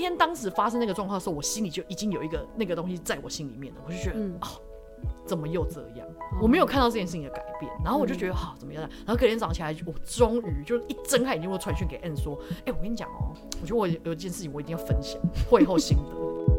[0.00, 4.48] 天当时发生那个状况的时候，我心里就已经有一个那个东西在我心里面了，我就觉得，嗯、哦，
[5.26, 6.06] 怎么又这样？
[6.40, 8.82] 我没有看到这件事情的改变，然后我就觉得好、嗯哦、怎么样？
[8.82, 16.49] 然后隔天早上起来，我终于就一睁开眼睛，我传讯给 Anne 说，哎、欸，我跟你讲哦，我觉得我有一件事情我一定要分享会后心得。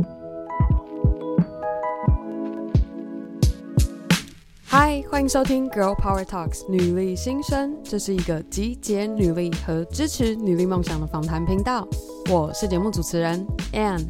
[4.71, 11.85] 嗨，欢迎收听 Girl Power Talks 女力新生，这是一个集结女力和支持女力梦想的访谈频道。
[12.31, 14.07] 我是节目主持人 Anne。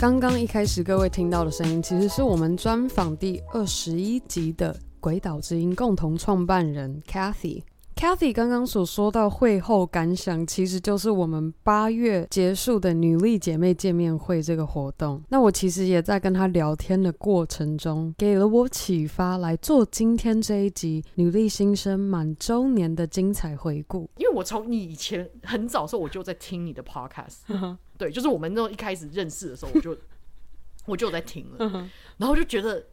[0.00, 7.62] 刚刚一开始各位听到的声音，其实是我们专访第二十一集的鬼岛之音共同创办人 Cathy。
[7.94, 15.22] Cathy 刚刚所说到会后感想，其实就是我们八月结束的女力姐妹见面会这个活动。
[15.28, 24.10] 那我其实也在跟她聊天的过程中，给了我启发，来做今天这一集女力新生满周年的精彩回顾。
[24.16, 27.36] 因为我从你以前很早的时候我就在听你的 podcast，
[27.96, 29.96] 对，就是我们那种一开始认识的时候，我就
[30.86, 31.88] 我就在听了，
[32.18, 32.84] 然后就觉得，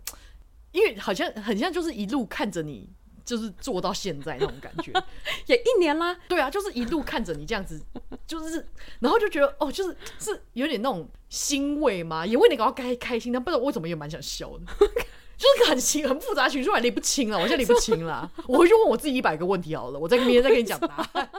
[0.71, 2.89] 因为好像很像就是一路看着你。
[3.29, 4.91] 就是做到现在那种感觉，
[5.45, 6.17] 也一年啦。
[6.27, 7.79] 对啊，就是一路看着你这样子，
[8.25, 8.67] 就是，
[9.01, 14.65] 然后就觉得哦，就是是有点那种欣慰嘛，也为你感到开开心，但不知道为什么也蛮想笑的，
[15.37, 21.29] 就是很情很复杂情绪，我理不清了，我现在理不清了，我回去问我自己一百个问题好了，我再明天再跟你讲答案。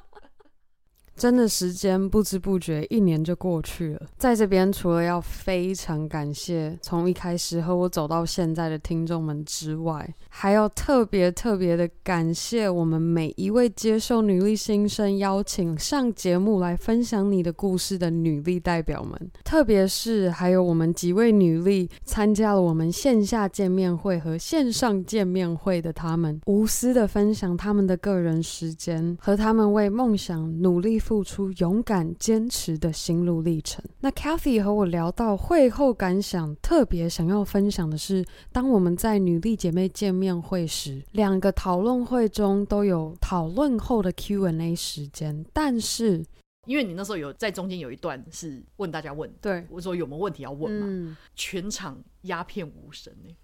[1.21, 30.99] 真的时间不知不觉一年就过去了，在这边除了要非常感谢从一开始和我走到现在的听众们之外，还要特别特别的感谢我们每一位接受女力新生邀请上节目来分享你的故事的女力代表们，特别是还有我们几位女力参加了我们线下见面会和线上见面会的他们，无私的分享他们的个人时间和他们为梦想努力。
[31.11, 33.84] 付出勇敢坚持的心路历程。
[33.98, 46.25] 那 Kathy 和我聊到会后感想，特别想要分享的是，当我们在女力姐妹见面会时，两个讨论会中都有讨论后的 Q&A 时间，但是
[46.66, 53.34] 因为你那时候有在中间有一段是问大家问，对，我说有没有问题要问嘛，嗯、全场鸦片无声呢。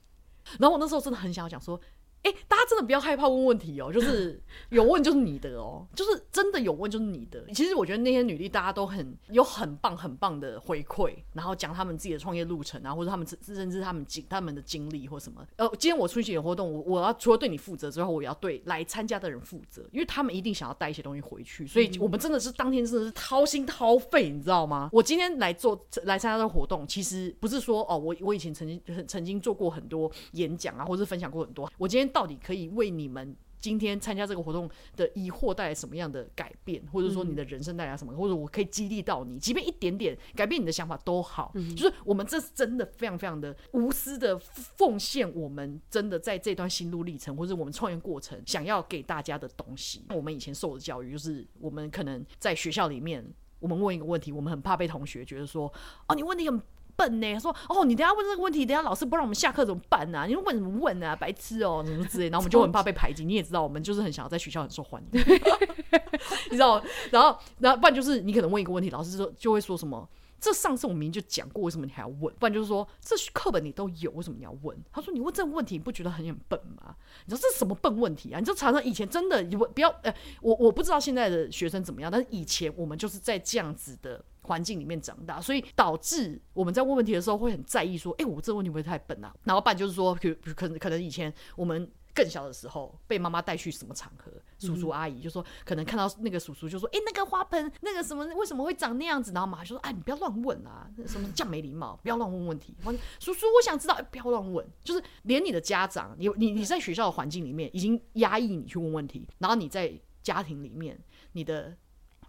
[0.61, 1.81] 然后我那时候真的很想要讲说。
[2.27, 7.41] 哎、欸，大家真的不要害怕问问题哦，就是 有问就是你的哦，就是真的有问就是你的。
[7.55, 15.47] 其实我觉得那些女力大家都很有很棒很棒的回馈，然后讲他们自己的创业路程啊，或者他们甚至他们经他们的经历或什么。
[15.55, 24.91] 呃，今天我出席的活动，我我要除了对你负责之后，我也要对来参加的人负责，因为他们一定想要带一些东西回去，所以我们真的是当天真的是掏心掏肺，你知道吗？
[24.93, 32.11] 我今天来做来参加这个活动，其实不是说哦，我我以前曾经曾经做过很多演讲啊，或者分享过很多，我今天。
[32.17, 41.53] 到底可以为你们今天参加这个活动的疑惑带来什么样的改变，或者说你的人生带来什么，或者我可以激励到你，即便一点点改变你的想法都好。
[41.77, 50.07] 就是我们这是真的非常非常的无私的奉献，我们真的在这段心路历程，或者我们创业过程想要给大家的东西。
[50.15, 53.23] 我们以前受的教育就是，我们可能在学校里面，
[53.59, 55.71] 我们问一个问题，我们很怕被同学觉得说，
[56.09, 56.63] 哦，你问题很。
[56.97, 57.39] 笨呢？
[57.39, 60.27] 说哦，你等下问这个问题，等下老师不让我们下课怎么办呢、啊？
[60.27, 61.15] 你问什么问啊？
[61.15, 63.25] 白痴哦，什么之类，然后我们就很怕被排挤。
[63.25, 65.09] 你也知道，我们就是很想要在学校很受欢迎，
[66.51, 66.83] 你知道？
[67.11, 70.09] 然后，然后不然就是你可能问一个问题，老师说就会说什么？
[70.39, 72.33] 这上次我明明就讲过，为什么你还要问？
[72.39, 74.77] 不然就是说这课本你都有，为什么你要问？
[74.93, 76.95] 他说你问这个问题，你不觉得很很笨吗？
[77.25, 78.39] 你知道这是什么笨问题啊？
[78.39, 84.23] 你就常常以前真的，你不要呃，我我不知道现在的学生怎么样，但是以前我们就是在这样子的。
[84.47, 102.75] 环境里面长大，所以导致我们在问问题的时候会很在意，说：“哎、我这个问题会不会太笨啊？”然后办就是说，可可能可能以前我们更小的时候，被妈妈带去什么场合，叔叔阿姨就说，可能看到那个叔叔就说：“哎、那个花盆，那个什么，为什么会长那样子？”然后妈妈就说：“哎，你不要乱问啊，什么叫没礼貌，不要乱问问题。”
[103.21, 109.93] 叔叔，我想知道，不要乱问，就是连你的家长，你你你在学校的环境里面已经压抑你去问问题，然后你在
[110.23, 110.99] 家庭里面，
[111.33, 111.77] 你的。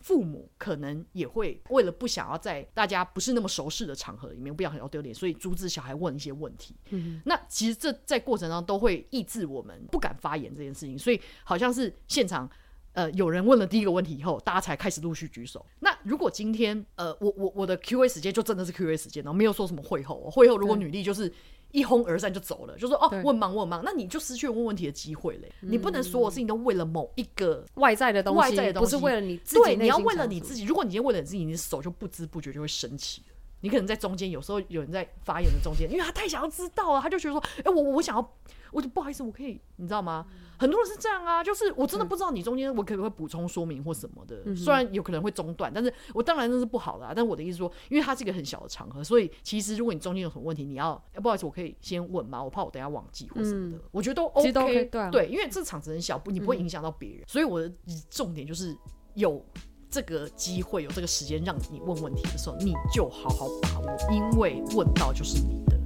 [0.02, 6.76] 父母可能也会为了不想要在大家不是那么熟识的场合里面，不想很要丢脸，所以阻止小孩问一些问题。
[6.90, 10.98] 嗯，那其实这在过程当中都会抑制我们不敢发言这件事情。
[10.98, 12.50] 所以好像是现场
[12.94, 15.66] 呃有人问了第一个问题以后，大家才开始陆续举手。
[15.80, 21.32] 那如果今天呃我我我的 Q&A 时间就真的是 Q&A 时间，然后没有说什么会后，会后如果女力就是。
[21.72, 25.52] 一哄而散就走了，就说哦，问忙问忙，那你就失去了问问题的机会嘞。
[25.62, 29.64] 嗯、你不能所有事情都为了某一个外在的东西，外在的东西不是为了你自己。
[29.64, 30.64] 对，你要为了你自己。
[30.64, 33.34] 如果你今天为了你自己，你的手就不知不觉就会升起了。
[33.62, 38.38] 你可能在中间，有时候有人在发言的中间，因为他太想要知道了，他就觉得说，哎、欸，我我想要，
[38.72, 40.26] 我就不好意思，我可以，你知道吗？
[40.30, 47.14] 嗯、很多人是这样啊，就是我真的不知道你中间我可不可以补充说明或什么的，嗯、虽然有可能会中断，但是我当然那是不好的啊。
[47.16, 52.44] 但我的意思说，因为它是一个很小的场合，所以其实如果你中间有什么问题，你要，欸、不好意思，我可以先问吗？
[52.44, 57.72] 我怕我等下忘记或什么的，嗯、我觉得都 OK，都 OK 对，啊、对，因为这场子很小，不，你不会影响到别人，嗯、所以我的
[58.10, 58.78] 重点就是
[59.16, 59.44] 有。
[59.90, 65.78] 这个机会有这个时间让你问问题的时候，你就好好把握，因为问到就是你的。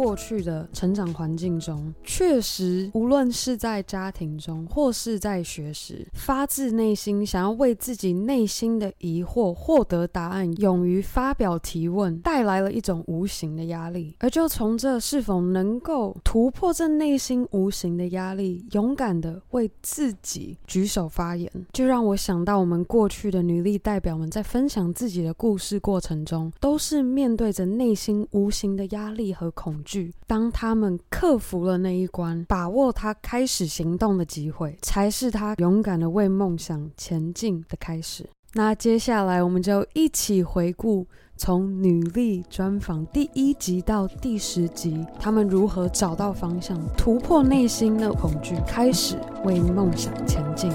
[0.00, 14.16] 过去的成长环境中，确实，无论是在家庭中或是在学时，发自内心想要为自己内心的疑惑获得答案，勇于发表提问，带来了一种无形的压力。
[14.20, 29.89] 而就从这是否能够突破这内心无形的压力，勇敢的为自己举手发言，就让我想到我们过去的女力代表们在分享自己的故事过程中，都是面对着内心无形的压力和恐惧。
[30.26, 38.28] 当他们克服了那一关，把握他开始行动的机会，才是他勇敢的为梦想前进的开始。
[38.52, 41.06] 那接下来，我们就一起回顾
[41.36, 50.68] 从女力专访第一集到第十集，他们如何找到方向，突破内心的恐惧，开始为梦想前进。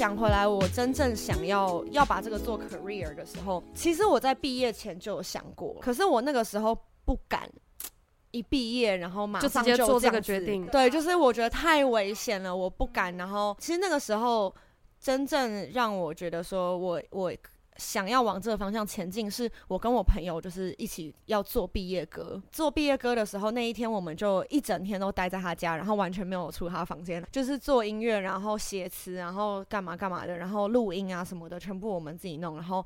[0.00, 6.74] 讲回来，我真正想要要把这个做 career 的时候，其实我在毕业前就有想过，可是我那个时候
[7.04, 7.46] 不敢
[8.30, 10.66] 一毕业然后马上就，就直接做这个决定。
[10.68, 13.14] 对，就是我觉得太危险了，我不敢。
[13.18, 14.54] 然后其实那个时候
[14.98, 17.30] 真正让我觉得说我我。
[17.76, 22.40] 想要往这个方向前进，是我跟我朋友就是一起要做毕业歌。
[22.52, 32.56] 做毕业歌的时候，那一天我们就一整天都待在他家，然后完全没有出他房间，就是做音乐，然后写词，然后干嘛干嘛的，然后录音啊什么的，全部我们自己弄。
[32.56, 32.84] 然后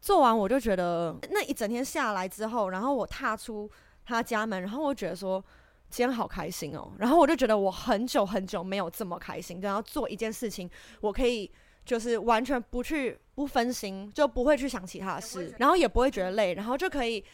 [0.00, 3.70] 做完，我就觉得那一整天下来之后，然后我踏出
[4.04, 5.44] 他家门，然后我觉得说
[5.88, 6.90] 今天好开心哦。
[6.98, 10.68] 然后我就觉得我很久很久没有这么开心，然后做一件事情，
[11.00, 11.48] 我可以。
[11.84, 17.24] 就是完全不去不分心，就不会去想其他的事，然后也不会觉得累，然后就可以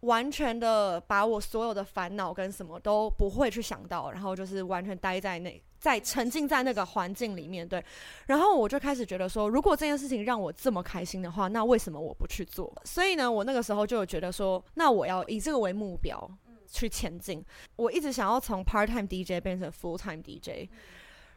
[0.00, 7.82] 完全的把我所有的烦恼跟什么都不会去想到，然后就是完全待在那，在沉浸在那个环境里面，对。
[8.26, 12.70] 然后我就开始觉得说，如果这件事情让我这么开心的话，那为什么我不去做？
[12.84, 16.30] 所以呢，我那个时候就有觉得说，那我要以这个为目标
[16.66, 17.42] 去前进。
[17.76, 20.68] 我一直想要从 part time DJ 变成 full time DJ。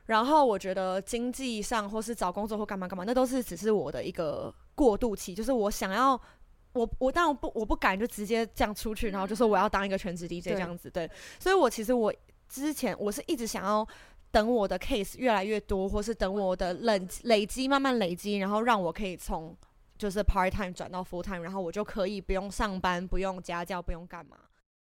[0.08, 5.36] 然后我觉得经济上或是找工作或干嘛干嘛，那都是只是我的一个过渡期。
[5.36, 6.20] 就是我想要，
[6.74, 10.90] 我我当然不我不敢就直接这样出去，然后就说我要当一个全职 DJ 这样子。
[10.90, 12.14] 对，对，所以我其实我
[12.50, 13.88] 之前我是一直想要
[14.32, 19.56] 等我的 case 越来越多，或是等我的累累积慢慢累积，然后让我可以从
[19.98, 24.38] 就是 part time 转到 full time，然后我就可以不用上班，不用家教，不用干嘛。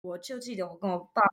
[0.01, 1.30] 我就记得我跟我爸妈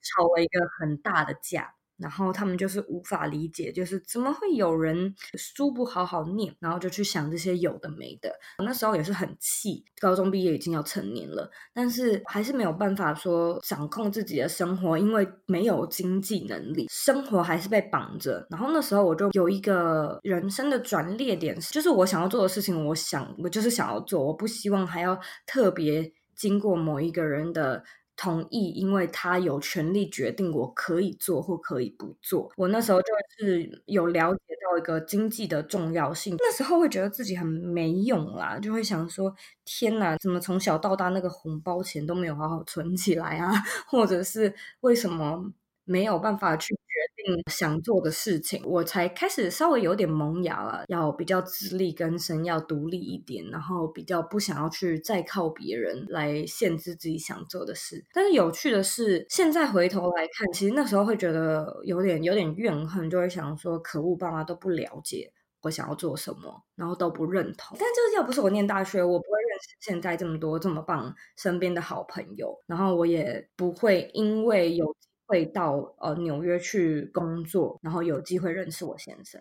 [0.00, 1.74] 吵了一个很大的架。
[2.00, 8.30] 然后他们就是无法理解，就是怎么会有人书不好好念，然后就去想这些有的没的。
[8.58, 18.46] 我那时候也是很气，高中毕业已经要成年了，但是还是没有办法说掌控自己的生活，因为没有经济能力，生活还是被绑着。
[18.50, 27.84] 然后那时候我就有一个人生的转捩点，就是我想要做的事情，我想我就是想要做，我不希望还要特别经过某一个人的。
[28.20, 32.52] 同意，因为他有权利决定我可以做或可以不做。
[32.54, 33.06] 我那时候就
[33.38, 39.34] 是有了解到一个经济的重要性，那时候会觉得自己很没用啦，就会想说：
[39.64, 43.50] 天哪，怎么从小到大那个红包钱都没有好好存起来啊？
[43.88, 45.50] 或者是为什么
[45.90, 47.42] 没有办法去决定？
[47.50, 58.04] 想做的事情，我才开始稍微有点萌芽了，要比较自力更生，要独立一点，然后比较不想要去再靠别人来限制自己想做的事。
[58.12, 65.32] 但是有趣的是，现在回头来看，其实那时候会觉得有点有点怨恨，就会想说：可恶，爸妈都不了解
[65.62, 67.76] 我想要做什么，然后都不认同。
[67.78, 74.96] 但就是要不是我念大学，我不会认识现在这么多这么棒身边的好朋友，然后我也不会因为有。
[75.30, 79.40] 会到呃纽约去工作，然后有机会认识我先生。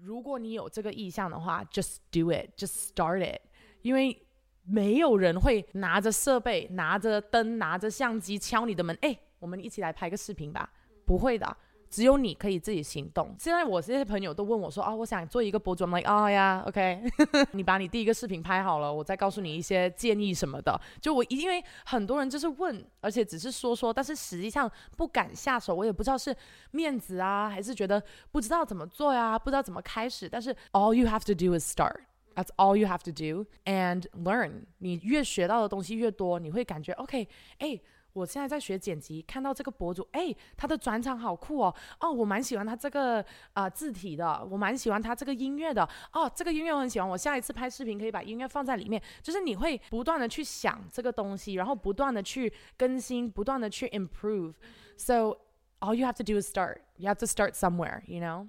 [0.00, 3.40] 如果你有这个意向的话，just do it，just start it。
[3.82, 4.26] 因为
[4.64, 10.68] 没有人会拿着设备、拿着灯、拿着相机敲你的门，哎，我们一起来拍个视频吧。
[11.04, 11.56] 不会的，
[11.90, 13.34] 只有你可以自己行动。
[13.38, 17.02] 现在我这些朋友都问我说啊，我想做一个博主，I'm like 啊呀，OK，
[17.52, 20.78] 你把你第一个视频拍好了，我再告诉你一些建议什么的。
[21.00, 26.36] 就我因为很多人就是问，而且只是说说，但是实际上不敢下手，我也不知道是
[26.72, 30.28] 面子啊，还是觉得不知道怎么做呀，不知道怎么开始。
[30.28, 32.00] 但是 all you have to do is start.
[32.34, 34.64] That's all you have to do and learn.
[34.78, 37.28] 你越学到的东西越多，你会感觉 OK，
[37.58, 37.80] 哎。
[38.16, 54.54] 我现在在学剪辑，看到这个博主，哎，他的转场好酷哦，哦，我蛮喜欢他这个啊、字体的，我蛮喜欢他这个音乐的，哦，这个音乐我很喜欢，我下一次拍视频可以把音乐放在里面，就是你会不断的去想这个东西，然后不断的去更新，不断的去 improve。
[54.96, 55.36] So
[55.80, 56.78] all you have to do is start.
[56.96, 58.48] You have to start somewhere, you know.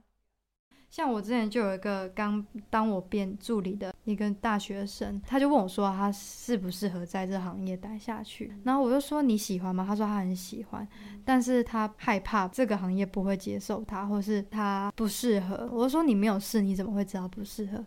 [0.97, 9.85] 像我之前就有一个刚当我变助理的一个大学生，他就问我说他适不适合在这行业待下去，然后我就说你喜欢吗？
[9.87, 10.87] 他说他很喜欢，
[11.23, 15.69] 但是他害怕这个行业不会接受他，或是他不适合。
[15.71, 17.85] 我就说你没有试，你怎么会知道不适合？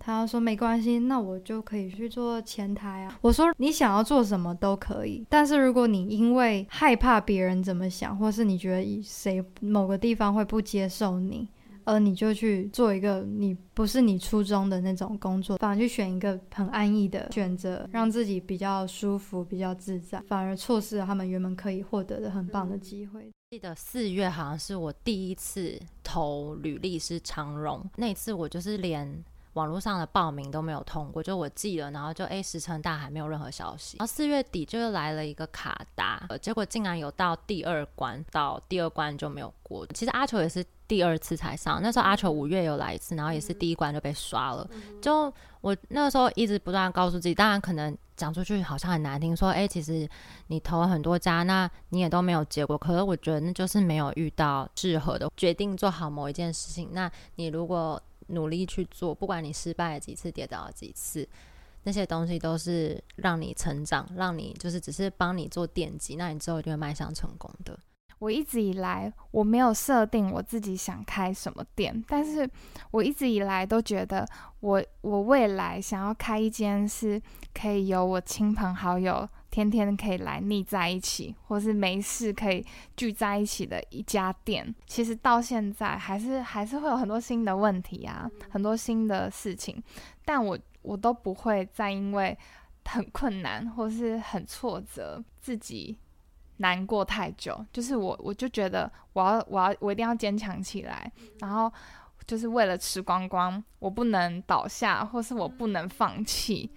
[0.00, 3.16] 他说没关系，那我就可以去做前台啊。
[3.20, 11.46] 我说你想要做什么都可以，但是如果你因为害怕别人怎么想，或是你觉得谁某个地方会不接受你。
[11.88, 23.30] 而你就去做一个你不是你初衷的那种工作，反而去选一个很安逸的选择，让自己比较舒服、比较自在，反而错失了他们原本可以获得的很棒的机会。
[23.50, 29.24] 记得四月好像是我第一次投履历是长荣，那次我就是连
[29.58, 33.96] 网络上的报名都没有通过，就我寄了，然后就诶石沉大海，没有任何消息。
[33.98, 39.86] 然后四月底就又来了一个卡达，呃结果竟然有到第二关，到第二关就没有过。
[39.88, 40.64] 其实阿球也是。
[40.88, 44.66] 第二次才上，那时候阿球五月有来一次，然后也是第一关就被刷了。
[45.02, 50.08] 就我那个时候一直不断告诉自己，当然可能讲出去好像很难听，说哎，其实
[50.46, 52.78] 你投了很多家，那你也都没有结果。
[52.78, 56.88] 可是我觉得那就是没有遇到适合的，决定做好某一件事情。
[56.92, 61.28] 那你如果努力去做，不管你失败了几次，跌倒了几次，
[61.82, 67.78] 那些东西都是让你成长，让你就是只是帮你做奠基，那你之后一定会迈向成功的。
[68.18, 72.50] 我一直以来我没有设定我自己想开什么店，但是
[72.90, 77.22] 我一直以来都觉得我我未来想要开一间是
[77.54, 82.64] 可以有我亲朋好友天天可以来腻在一起，或是没事可以
[82.96, 84.74] 聚在一起的一家店。
[84.86, 89.82] 其实到现在还是还是会有很多新的问题啊，很多新的事情，
[90.24, 92.36] 但我我都不会再因为
[92.84, 95.98] 很困难或是很挫折自己。
[96.60, 101.72] 难过太久，就是我，我就觉得我要，我要，我一定要坚强起来，然后
[102.26, 106.68] 就是为了吃光光，我不能倒下，或是我不能放弃，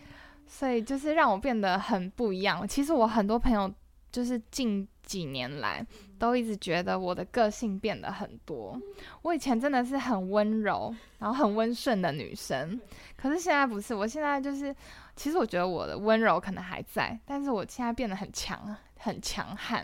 [0.52, 2.68] 所以就是让我变得很不一样。
[2.68, 3.74] 其实我很多朋友
[4.12, 5.86] 就是近几年来
[6.20, 8.78] 都一直觉得我的个性变得很多。
[9.22, 12.80] 我以前真的是很温柔，然后很温顺的女生，
[13.16, 14.76] 可是现在不是，我现在就是，
[15.16, 18.76] 其实我觉得我的温柔可能还在，但是我现在变得很强。
[19.04, 19.84] 很强悍，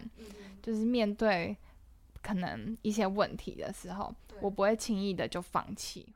[0.62, 1.58] 就是面对
[2.22, 6.14] 可能一些问题的时候，我不会轻易的就放弃。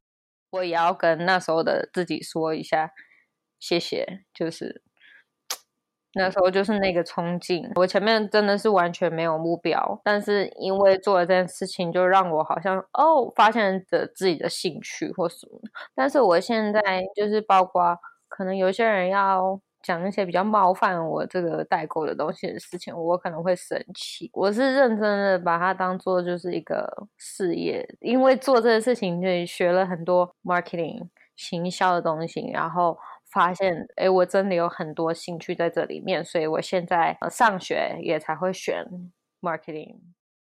[0.52, 2.88] 我也要跟那时候的自己说一下
[3.62, 4.82] 谢谢，就是
[6.16, 15.58] 那时候就是那个冲劲，我前面真的是完全没有目标，但是因为做了这件事情，就让我好像哦发现了自己的兴趣或什么。
[15.96, 16.82] 但是我现在
[17.16, 19.62] 就是包括可能有些人要。
[19.84, 24.30] 讲一些比较冒犯我这个代购的东西的事情，我可能会生气。
[24.32, 26.88] 我是认真的把它当做就是一个
[27.18, 32.96] 事业，因为做这个事情就学了很多 marketing 行销的东西，然后
[33.32, 38.86] 发现哎，我真的有很多兴趣在这里面，所以我现在上学也才会选
[39.42, 39.96] marketing。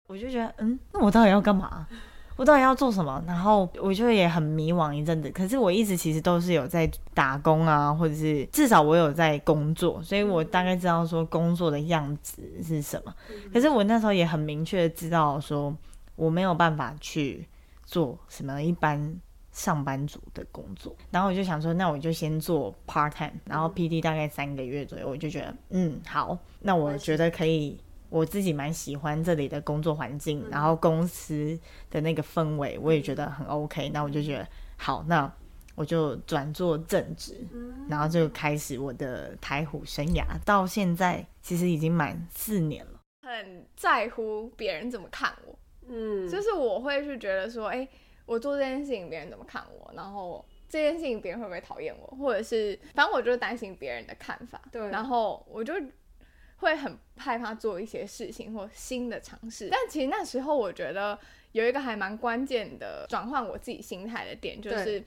[0.07, 1.87] 我就觉得，嗯，那我到底要干嘛？
[2.37, 3.23] 我到底要做什么？
[3.27, 5.31] 然后我就也很迷惘一阵子。
[5.31, 13.15] 可是我一直其实都是有在打工啊，或者是至少我有在工作，所以我大概知道说工作的样子是什么。
[13.53, 15.75] 可是我那时候也很明确的知道说
[16.17, 17.49] 我没有办法去
[17.85, 19.17] 做什么一般
[19.55, 20.95] 上班族的工作。
[21.11, 27.81] 然后我就想说，那我就先做 part time，然后 P D 大概三个月左右，我就觉得嗯好，那我觉得可以。
[28.11, 31.59] 我自己蛮喜欢这里的工作环境，然后公司
[31.91, 33.89] 的那个氛围，我也觉得很 OK。
[33.89, 34.47] 那我就觉得
[34.77, 35.29] 好，那
[35.75, 37.45] 我就转做正职，
[37.89, 40.25] 然后就开始我的台虎生涯。
[40.45, 43.01] 到现在其实已经满四年了。
[43.23, 45.59] 很在乎别人怎么看我，
[45.89, 47.89] 嗯，就是我会去觉得说，哎，
[48.27, 55.75] 我做这件事情别人怎么看我，然后这件事情别人会不会讨厌我，或者是反正我就担心别人的看法，对，然后我就。
[56.59, 61.19] 会很害怕做一些事情或新的尝试，但其实那时候我觉得
[61.53, 65.03] 有一个还蛮关键的转换我自己心态的点，就是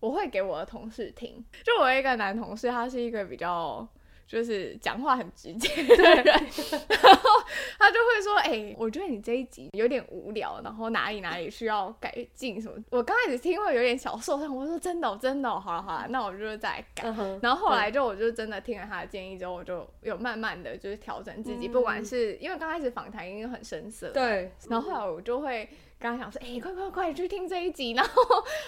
[0.00, 1.44] 我会给我的同事听。
[1.62, 3.86] 就我一个男同事，他是一个比较。
[4.26, 7.30] 就是讲话很直接的 人，然后
[7.78, 17.04] 他就会说：“哎、欸，我觉得你这一集有点无聊，然后哪里哪里需要改进什么。”我刚开始听会有点小受伤，我说：“真的，真的，好了好了，那我就再改。
[17.04, 25.68] Uh ”然后后来就我就真的听了他的建议之后，我就有慢慢的就是调整自己，嗯、不管是因为刚开始访谈已经很生涩，对，然后后来我就会。
[25.98, 28.22] 刚刚想说，哎、欸，快快快去听这一集，然后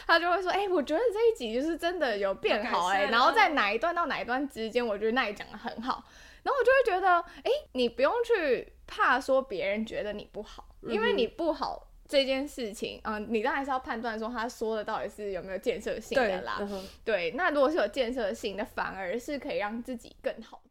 [0.06, 6.02] 他就会说，哎、欸，我觉得这一集就是真的有变好、欸，哎，然后在哪一段到哪一段之间，我觉得那里讲的很好，
[6.42, 16.58] 然后我就会觉得，哎、欸，你不用去怕说别人觉得你不好，因为你不好这件事情，嗯、呃，你当然是要判断说他说的到底是有没有建设性的啦，
[17.04, 20.62] 对，对，那如果是有建设性的，反而是可以让自己更好。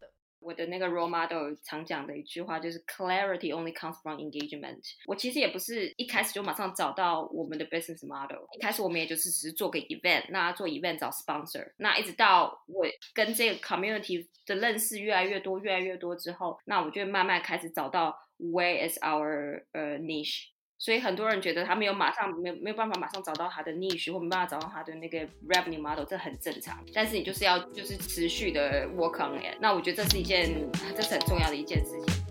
[0.48, 4.80] 我的那个 role model 常讲的一句话就是 clarity only comes from engagement。
[5.06, 20.46] 我其实也不是一开始就马上找到我们的 business model，一开始我们也就是只是做个 event，那做 event 找 sponsor，那一直到我跟这个 community 的认识越来越多，越来越多之后，那我就慢慢开始找到 where is our 呃、niche。
[20.80, 26.78] 所以很多人觉得他没有马上没有没有办法马上找到他的 niche 或没办法找到他的那个 revenue model，这很正常。
[26.94, 29.58] 但是你就是要就是持续的 work on it。
[29.60, 32.24] 那我觉得这是一件，这是很重要的一件事情。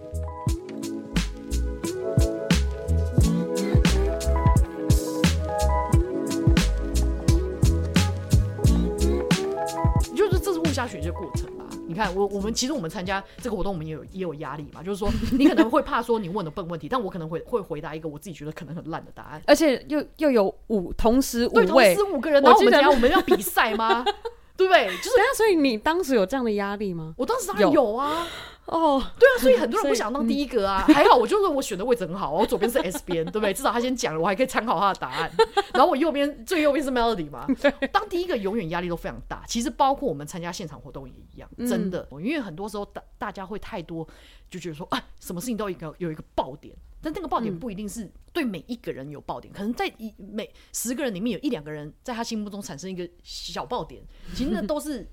[11.96, 14.82] 看我，我们其实我们参加这个活动，我们也有也有压力嘛。
[14.82, 22.90] 就是说，你可能会怕说你问的笨问题， 但我可能会会回答一个我自己觉得可能很烂的答案，而且又又有五同时五位，对，同时五个人，然后我们怎样？
[22.90, 24.04] 我们要比赛吗？
[24.56, 24.86] 对不对？
[24.86, 27.14] 就是， 所以你当时有这样的压力吗？
[27.16, 28.26] 我当时当然有啊。
[28.66, 30.84] 哦，对啊，所以很多人不想当第一个啊。
[30.92, 33.54] 还好，我就是我选的位置很好，我左边是 S 边，对不对？
[33.54, 35.30] 至少他先讲了，我还可以参考他的答案。
[35.72, 37.46] 然后我右边最右边是 Melody 嘛。
[37.92, 39.44] 当第一个永远压力都非常大。
[39.46, 44.06] 其实包括我们参加现场活动也一样，真的，因为很多时候大大家会太多，
[44.50, 54.02] 就觉得说啊，什么事情都有一个有一个爆点，但那个爆点不一定是对每一个人有爆点，可能在一每十个人里面有一两个人在他心目中产生一个小爆点，
[54.34, 55.08] 其实那都是。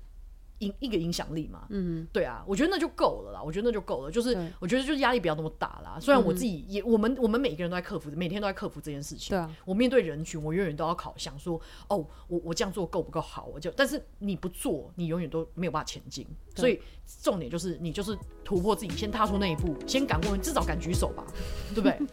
[0.60, 5.98] 影一个影响力嘛，嗯，对啊，我觉得那就够了啦，我觉得那就够了，就是我觉得就是压力不要那么大啦。
[6.00, 9.36] 虽然我自己也，我们我们每一个人都在克服，每天都在克服这件事情。
[9.36, 13.46] 对啊，我面对人群，我永远都要考想说，哦，我我这样做够不够好？
[13.52, 16.26] 我就，但是你不做，你永远都没有办法前进。
[16.54, 16.80] 所以
[17.22, 21.26] 重点就是你就是突破自己，先踏出那一步，先敢问，至少敢举手吧，
[21.74, 21.98] 对不对？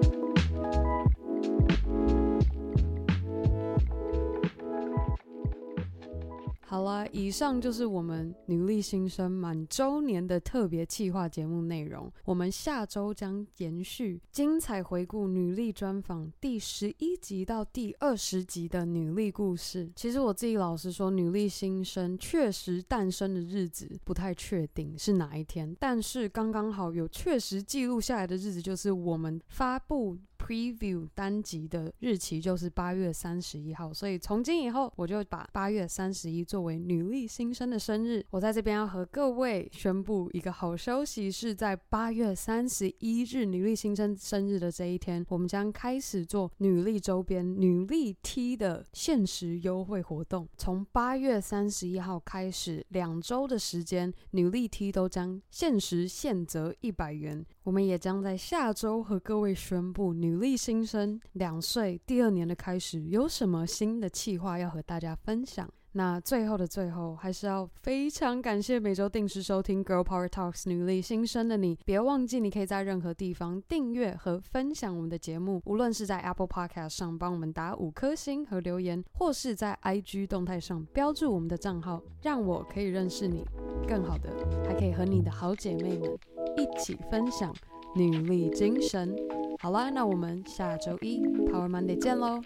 [6.69, 12.13] 好啦，以上就是我们女力新生满周年的特别企划节目内容。
[12.25, 19.89] 我们下周将延续精彩回顾女力专访第十一集到第二十集的女力故事。
[19.95, 30.19] 其实我自己老实说，女力新生确实诞生的日子不太确定是哪一天，但是刚刚好有确实记录下来的日子，就是我们发布。
[30.47, 38.25] Preview 单集的日期就是八月三十一号，所以从今以后我就把八月三十一作为女力新生的生日。
[38.31, 50.49] 我在这边要和各位宣布一个好消息，是在八月三十一日女力新生生日的这一天，我们将开始做女力周边女力 T 的限时优惠活动。
[50.57, 57.45] 从八月三十一号开始，两周的时间，女力 T 都将限时现折一百元。
[57.67, 65.69] 我们也将在下周和各位宣布女力新生两岁第二年的开始有什么新的计划要和大家分享。
[65.97, 71.79] 那最后的最后，还是要非常感谢每周定时收听 Girl Power Talks 女力新生的你。
[71.87, 83.43] 别忘记，你可以在任何地方订阅和分享我们的节目，无论是在 Apple Podcast 上帮我们打五颗星和留言，或是在 IG 动态上标注我们的账号，让我可以认识你。
[83.89, 84.29] 更好的，
[84.67, 86.11] 还可以和你的好姐妹们。
[86.59, 87.55] 一起分享
[87.95, 89.17] 女力精神。
[89.61, 92.39] 好啦，那我们下周一 Power Monday 见喽，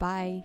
[0.00, 0.42] 拜。